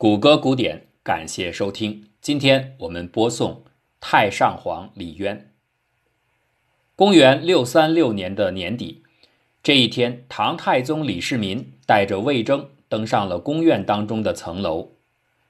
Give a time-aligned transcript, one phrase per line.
[0.00, 2.06] 谷歌古典，感谢收听。
[2.22, 3.64] 今天我们播送
[4.00, 5.52] 太上皇李渊。
[6.96, 9.02] 公元六三六年的年底，
[9.62, 14.92] 这一天，唐太宗李世民带着魏征登上了宫苑当中的层楼，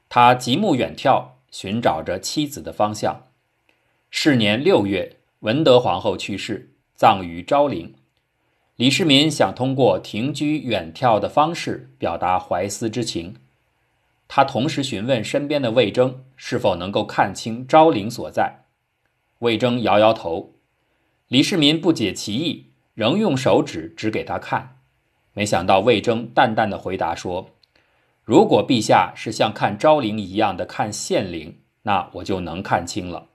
[0.08, 3.28] 他极目远眺，寻找着妻子的方向。
[4.10, 7.94] 是年六月，文德皇后去世，葬于昭陵。
[8.74, 13.36] 李世民想通过停居远眺的方式表达怀思之情。
[14.32, 18.60] 他同时询问身边的魏征是否能够看清昭陵所在。
[19.40, 20.54] 魏征摇摇头。
[21.26, 24.76] 李世民不解其意，仍用手指指给他看。
[25.32, 27.50] 没想到魏征淡淡的回答说
[28.22, 33.30] ：“如果陛下是像看昭陵一样的看献陵，那我就能看清了。”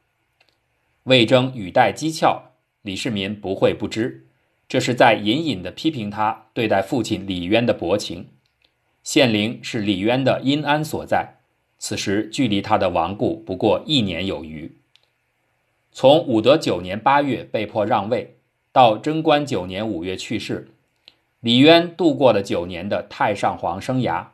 [1.04, 2.40] 魏征语带讥诮，
[2.84, 4.28] 李世民不会不知，
[4.70, 8.30] 这是在隐隐的批评他对待父亲李渊的薄情。
[9.06, 11.36] 献陵是李渊的阴安所在，
[11.78, 14.76] 此时距离他的亡故不过一年有余。
[15.92, 18.38] 从武德九年八月被迫让位，
[18.72, 20.72] 到贞观九年五月去世，
[21.40, 24.26] 李渊度过了九年的太上皇生涯。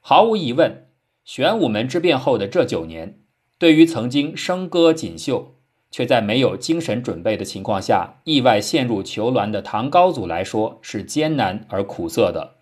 [0.00, 0.84] 毫无疑问，
[1.24, 3.18] 玄武门之变后的这九年，
[3.56, 5.54] 对于曾经笙歌锦绣，
[5.90, 12.57] 却在没有精神准备的情况下意外陷入囚鸾的唐高祖来说，是艰难而苦涩的。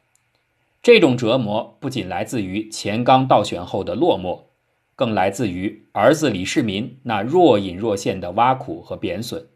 [0.87, 4.43] 这种折磨不仅来自于钱刚倒悬后的落寞，
[4.95, 9.49] 更来自于儿子李世民那若隐若现的挖苦和贬损。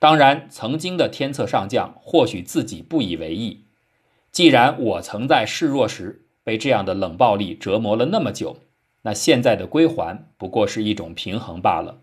[0.00, 3.66] 当然，曾经的天策上将或许自己不以为意。
[4.32, 8.56] 既然我曾在示弱时被这样的冷暴力折磨了那么久，
[9.02, 12.00] 那现在的归还不过是一种平衡罢了。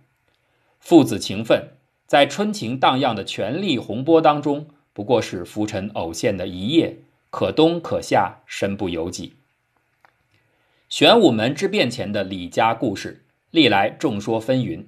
[0.79, 1.71] 父子情分
[2.07, 6.99] 在春情荡漾的权力洪波当中，不过是浮沉偶现的一夜。
[7.29, 9.35] 可东可下，身不由己。
[10.87, 14.85] 玄武门之变前的李家故事，历来众说纷纭。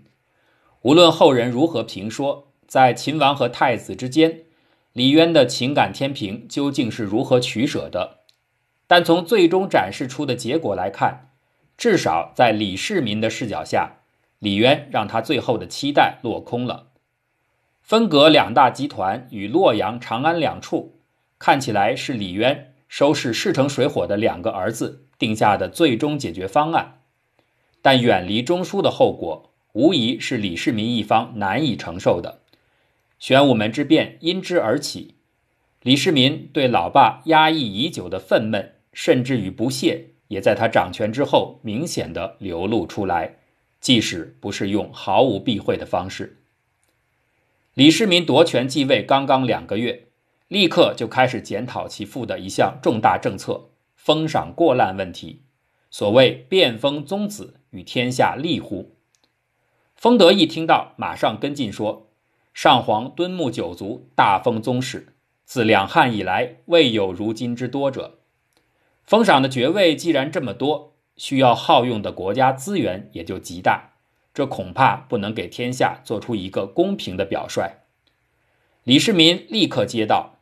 [0.81, 4.41] 无论后人如何评说，在秦王和太子之间，
[4.93, 8.21] 李渊的情感天平究竟是如何取舍的？
[8.87, 11.29] 但从最终展示出的结果来看，
[11.77, 13.97] 至少在李世民的视角下，
[14.39, 16.87] 李渊让他最后的期待落空了。
[17.83, 20.97] 分隔两大集团与洛阳、长安两处。
[21.43, 26.99] 看起来是李渊收拾势成水火的两个儿子定下的最终解决方案，
[27.81, 32.41] 但远离中枢的后果，无疑是李世民一方难以承受的。
[33.17, 35.15] 玄武门之变因之而起，
[35.81, 43.37] 李世民对老爸压抑已久的愤懑，甚至于不屑，也在他掌权之后明显的流露出来，
[43.79, 46.37] 即使不是用毫无避讳的方式。
[47.73, 50.03] 李世民夺权继位刚刚两个月。
[50.51, 55.43] 立刻就开始检讨其父的一项重大政策——封赏过滥问题。
[55.89, 58.97] 所谓“变封宗子，与天下利乎？”
[59.95, 62.09] 封德一听到，马上跟进说
[62.53, 68.19] ：“上皇敦睦九族，大封宗室，自两汉以来，未有如今之多者。
[69.05, 73.91] 封赏的爵位既然这么多，需要耗用的国家资源也就极大，
[74.33, 77.77] 这恐怕不能给天下做出一个公平的表率。”
[78.83, 80.39] 李世民立刻接道。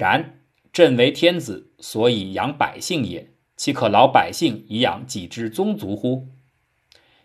[0.00, 0.40] 然，
[0.72, 6.28] 朕为天子，所以养百姓也，岂可劳百姓以养己之宗族乎？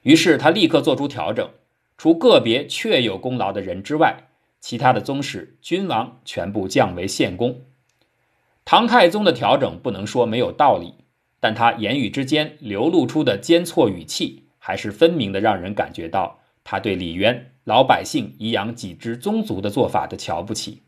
[0.01, 1.49] 于是他立刻做出调整，
[1.97, 4.27] 除个别确有功劳的人之外，
[4.59, 7.61] 其他的宗室君王全部降为县公。
[8.65, 10.95] 唐太宗的调整不能说没有道理，
[11.39, 20.81] 但他言语之间流露出的尖错语气，还是分明的让人感觉到他对李渊老百姓以养己之宗族的做法的瞧不起。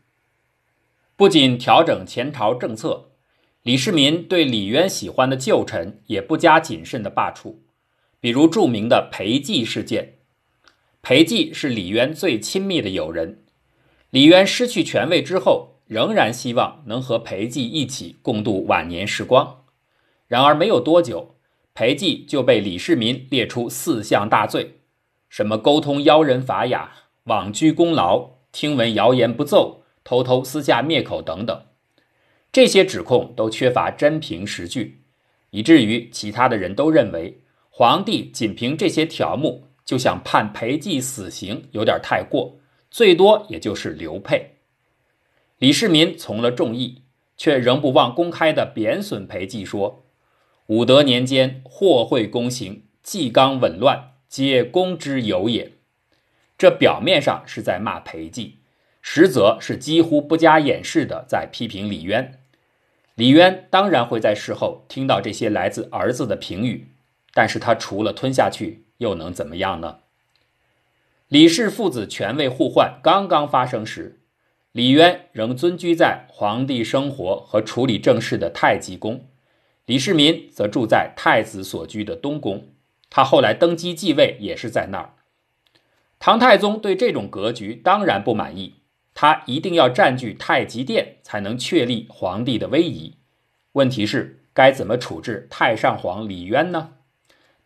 [1.18, 3.08] 不仅调整前朝政策，
[3.64, 7.56] 李世民对李渊喜欢的旧臣也不加谨慎的罢黜。
[8.20, 10.18] 比如著名的裴寂事件，
[11.02, 13.42] 裴寂是李渊最亲密的友人。
[14.10, 19.64] 李渊失去权位之后，仍然希望能和裴寂一起共度晚年时光。
[20.28, 21.34] 然而没有多久，
[21.74, 24.76] 裴寂就被李世民列出四项大罪：
[25.28, 26.92] 什么沟通妖人法雅、
[27.24, 29.77] 枉居功劳、听闻谣言不奏。
[30.08, 31.64] 偷偷私下灭口等等，
[32.50, 35.02] 这些指控都缺乏真凭实据，
[35.50, 42.58] 以至于其他的人都认为皇帝仅凭这些条目就想判裴寂死刑有点太过，
[42.90, 44.52] 最多也就是流配。
[45.58, 47.02] 李世民从了众议，
[47.36, 50.06] 却仍不忘公开的贬损裴寂，说
[50.68, 55.72] ：“武德年间祸会公行，纪纲紊乱，皆公之有也。”
[56.56, 58.52] 这表面上是在骂裴寂。
[59.10, 62.38] 实则是几乎不加掩饰的在批评李渊。
[63.14, 66.88] 李渊当然会在事后听到这些来自儿子的评语，
[67.32, 70.00] 但是他除了吞下去，又能怎么样呢？
[71.28, 74.20] 李氏父子权位互换刚刚发生时，
[74.72, 79.24] 李渊仍尊居在皇帝生活和处理政事的太极宫，
[79.86, 82.66] 李世民则住在太子所居的东宫。
[83.08, 85.14] 他后来登基继位也是在那儿。
[86.18, 88.74] 唐太宗对这种格局当然不满意。
[89.20, 93.16] 他一定要占据太极殿，才能确立皇帝的威仪。
[93.72, 96.92] 问题是该怎么处置太上皇李渊呢？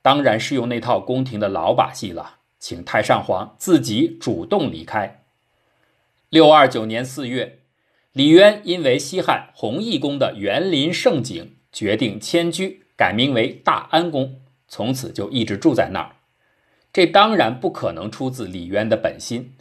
[0.01, 5.25] 当然是用那套宫廷的老把戏了，请太上皇自己主动离开。
[6.31, 7.59] 六二九年四月，
[8.15, 16.17] 李渊因为西汉弘义宫的园林盛景，决定迁居，改名为大安宫，从此就一直住在那儿。
[16.91, 19.53] 这当然不可能出自李渊的本心。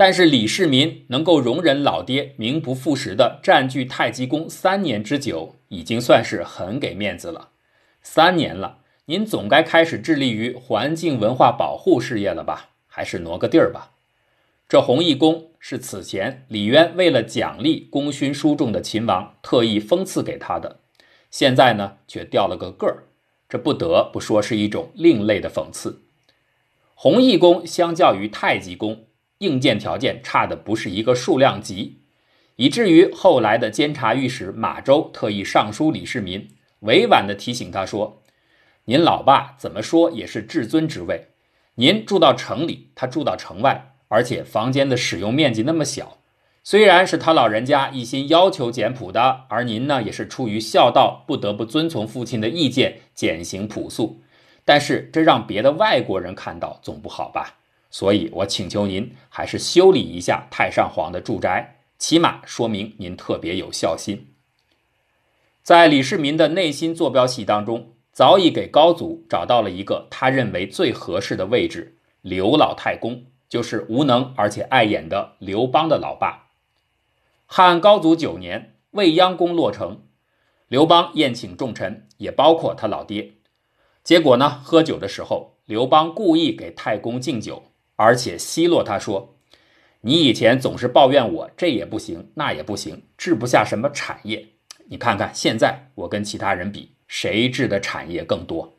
[0.00, 7.50] 但是李世民能够容忍老爹名不副实的占据太极宫三年之久，已经算是很给面子了。
[8.00, 12.70] 三年了，您总该开始致力于环境文化保护事业了吧？
[12.86, 13.90] 还是挪个地儿吧。
[14.66, 20.78] 这弘义宫是此前李渊为了奖励功勋殊重的秦王特意封赐给他的，
[21.30, 23.04] 现在呢却掉了个个儿，
[23.46, 26.00] 这不得不说是一种另类的讽刺。
[26.94, 29.04] 弘义宫相较于太极宫。
[29.40, 32.02] 硬件条件差的不是一个数量级，
[32.56, 36.46] 以至于后来的监察御史马周特意上书李世民，
[36.80, 38.22] 委婉地提醒他说
[38.84, 41.28] ：“您老爸怎么说也是至尊之位，
[41.76, 46.18] 您住到城里，他住到城外，而且房间的使用面积那么小，
[46.62, 54.20] 虽然是他老人家一心要求简朴的，而您呢也是出于孝道，不得不遵从父亲的意见，简行朴素，
[54.66, 57.56] 但是这让别的外国人看到总不好吧？”
[57.90, 64.28] 所以，我请求您还是修理一下太上皇的住宅，起码说明您特别有孝心。
[65.62, 76.50] 在李世民的内心坐标系当中，早已给高祖找到了一个他认为最合适的位置——刘老太公，就是无能而且碍眼的刘邦的老爸。
[77.46, 80.02] 汉高祖九年，未央宫落成，
[80.68, 83.32] 刘邦宴请众臣，也包括他老爹。
[84.04, 87.64] 结果呢，喝酒的时候，刘邦故意给太公敬酒。
[88.02, 89.34] 而且奚落他说
[90.00, 94.46] ：“你以前总是抱怨我这也不行那也不行，治不下什么产业。
[94.86, 98.72] 你看看现在我跟其他人比，谁治的产业更多？”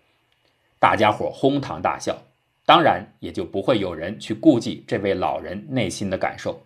[0.82, 2.18] 大家伙哄堂大笑，
[2.66, 6.64] 当然也就不会有人去顾及这位老人内心的感受。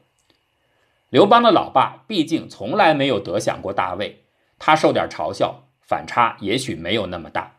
[1.09, 4.23] 刘邦的老爸毕竟从来没有得享过大位，
[4.57, 7.57] 他受点嘲笑，反差也许没有那么大，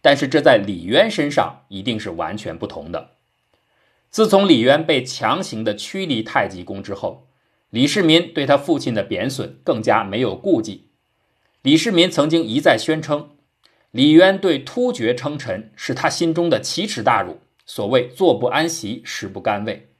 [0.00, 3.16] 但是这在李渊身上一定是完全不同的。
[4.10, 7.28] 自从李渊被强行的驱离太极宫之后，
[7.70, 10.88] 李世民对他父亲的贬损更加没有顾忌。
[11.62, 13.30] 李世民曾经一再宣称，
[13.92, 19.90] 李渊对突厥称臣是他心中的奇耻大辱，所谓坐不安席，食不甘味。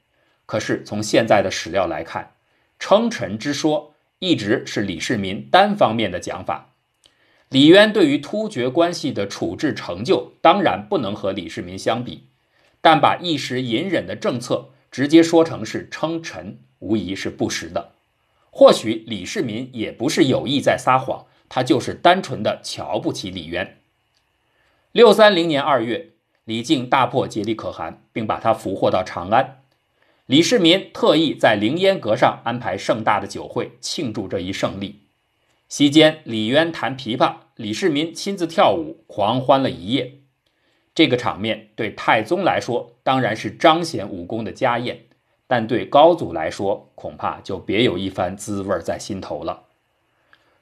[0.44, 2.32] 可是从现在的史料来看，
[2.80, 6.74] 称臣之说一直是李世民单方面的讲法。
[7.50, 12.29] 李渊对于突厥关系的处置成就，当然不能和李世民相比。
[12.80, 17.92] 但把一时隐忍的政策直接说成是称臣，无疑是不实的。
[18.50, 23.78] 或许李世民也不是有意在撒谎，他就是单纯的瞧不起李渊。
[24.92, 26.10] 六三零年二月，
[26.44, 29.62] 李靖大破颉利可汗，并把他俘获到长安。
[30.26, 35.00] 李世民特意在凌烟阁上安排盛大的酒会，庆祝这一胜利。
[35.68, 40.19] 席间，李渊弹琵琶，李世民亲自跳舞，狂欢了一夜。
[40.94, 45.00] 这个场面对太宗来说当然是彰显武功的家宴，
[45.46, 49.64] 但对高祖来说恐怕就别有一番滋味在心头了。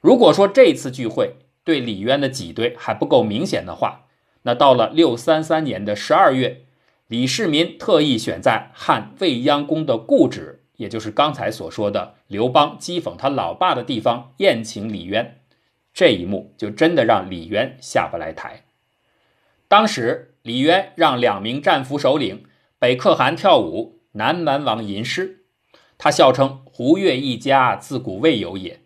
[0.01, 1.33] 如果说这次聚会
[1.63, 4.05] 对李渊的挤兑还不够明显的话，
[4.43, 6.61] 那到了六三三年的十二月，
[7.07, 15.39] 李世民特意选在汉未央宫的故址，也就是刚才所说的刘邦讥讽他老爸的地方宴请李渊，
[15.93, 18.63] 这一幕就真的让李渊下不来台。
[19.69, 22.43] 当时，李渊让两名战俘首领
[22.79, 25.45] 北可汗跳舞，南蛮王吟诗。
[25.99, 28.81] 他笑称：“胡越一家自古未有也。”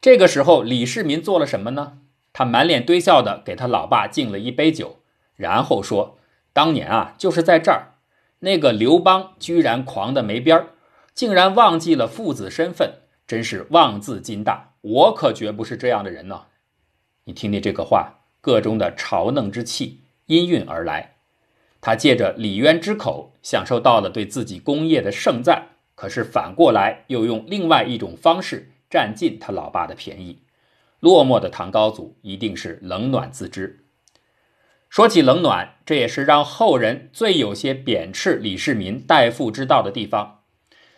[0.00, 1.98] 这个时候，李世民做了什么呢？
[2.32, 5.00] 他满脸堆笑的给他老爸敬了一杯酒，
[5.34, 6.20] 然后说
[6.54, 7.94] ：“当年啊，就是在这儿，
[8.38, 10.68] 那个刘邦居然狂的没边儿，
[11.12, 14.74] 竟然忘记了父子身份，真是妄自矜大。
[14.80, 16.42] 我可绝不是这样的人呢。”
[17.24, 18.17] 你听听这个话。
[18.40, 21.14] 个中的嘲弄之气氤氲而来，
[21.80, 30.38] 他借着李渊之口享受到了对自己功业的盛赞，可是反过来又用另外一种方式占尽他老爸的便宜。
[31.00, 33.84] 落寞的唐高祖一定是冷暖自知。
[34.88, 40.40] 说起冷暖，这也是让后人最有些贬斥李世民代父之道的地方。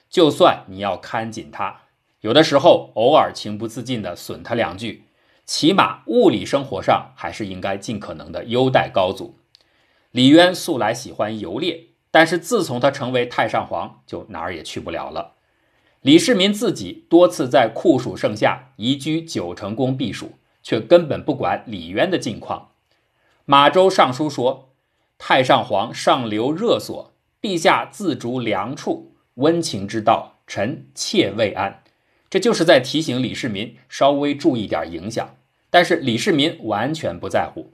[0.09, 1.83] 就算你要看紧他，
[2.21, 5.05] 有的时候偶尔情不自禁地损他两句，
[5.51, 9.41] 起码物理生活上还是应该尽可能的优待高祖。
[10.13, 15.33] 李渊素来喜欢游猎，但是自从他成为太上皇，就哪儿也去不了了。
[16.03, 22.69] 李世民自己多次在酷暑盛夏移居九成宫避暑，却根本不管李渊的近况。
[23.45, 24.71] 马周上书说
[25.19, 31.83] ：“太上皇上流热所，陛下自逐良处，温情之道，臣妾未安。”
[32.31, 35.35] 这就是在提醒李世民稍微注意点影响。
[35.71, 37.73] 但是李世民完全不在乎。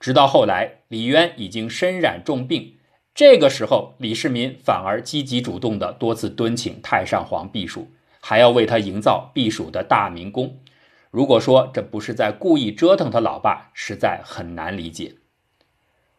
[0.00, 2.76] 直到后来，李渊已经身染重病。
[3.14, 7.88] 这个时候，李世民反而积极主动的多次敦请太上皇避暑，
[8.20, 10.58] 还要为他营造避暑的大明宫。
[11.10, 15.14] 如果说这不是在故意折腾他老爸，实在很难理解。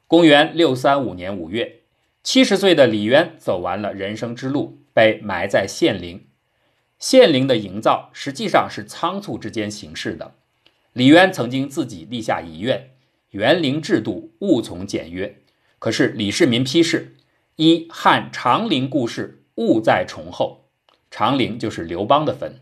[0.07, 1.81] 公元六三五年五月，
[2.23, 6.27] 七十岁的李渊走完了人生之路，被埋在献陵。
[6.97, 10.35] 献陵的营造实际上是仓促之间行事的。
[10.95, 12.91] 李渊曾经自己立下遗愿：
[13.31, 15.41] 园林制度务从简约。
[15.77, 17.17] 可是李世民批示：
[17.57, 20.69] 一汉长陵故事勿再重后。
[21.11, 22.61] 长陵就是刘邦的坟。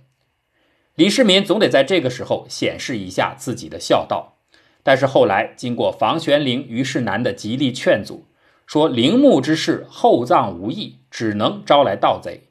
[0.96, 4.40] 李世民总得在这个时候显示一下自己的孝道。
[4.82, 8.26] 但是后来经过房玄龄、虞世南的极力劝阻，
[8.66, 12.50] 说陵墓之事厚葬无益，只能招来盗贼。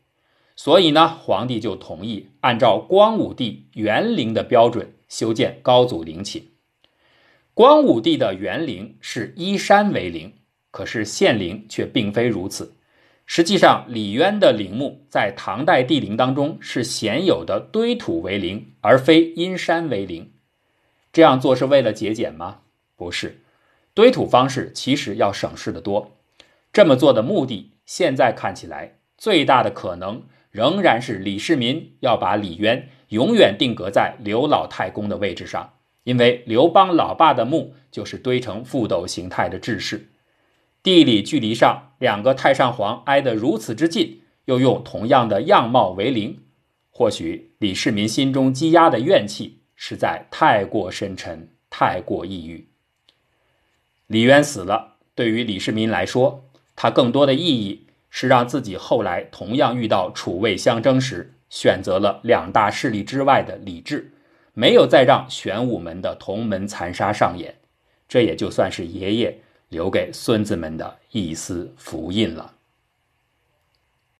[0.54, 6.48] 所以呢，皇帝就同意按照光武帝园陵的标准修建高祖陵寝。
[7.52, 10.32] 光武帝的园陵是依山为陵。
[10.70, 12.78] 可是献陵却并非如此。
[13.26, 20.32] 实际上，李渊的陵墓在唐代帝陵当中是鲜有的堆土为陵，而非因山为陵。
[21.12, 22.60] 这样做是为了节俭吗？
[22.96, 23.42] 不是，
[23.92, 26.16] 堆土方式其实要省事的多。
[26.72, 40.08] 这么做的目的，现在看起来最大的可能仍然是李世民要把李渊永远定格在刘老太公的位置上，因为刘邦老爸的墓就是堆成覆斗形态的制式。
[40.82, 46.40] 地理距离上，两个太上皇挨得如此之近，又用同样的样貌为陵，
[46.90, 52.66] 或许李世民心中积压的怨气实在太过深沉，太过抑郁。
[54.06, 64.10] 李渊死了，对于李世民来说，他更多的意义是让自己后来同样遇到楚魏相争时，选择了两大势力之外的李治，
[64.54, 67.54] 没有再让玄武门的同门残杀上演，
[68.08, 69.38] 这也就算是爷爷。
[69.68, 72.52] 留给孙子们的一丝福音了。